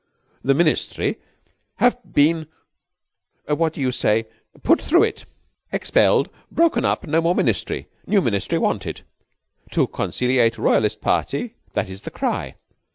[0.43, 1.19] The Ministry
[1.75, 2.47] have been
[3.45, 4.25] what do you say?
[4.63, 5.25] put through it.
[5.71, 6.29] Expelled.
[6.51, 7.05] Broken up.
[7.05, 7.87] No more ministry.
[8.07, 9.01] New ministry wanted.
[9.73, 12.55] To conciliate royalist party, that is the cry.